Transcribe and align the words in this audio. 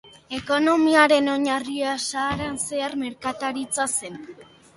Ekonomiaren 0.35 1.29
oinarria 1.33 1.91
Saharan 2.07 2.57
zeharko 2.63 3.01
merkataritza 3.03 3.87
zen. 3.93 4.19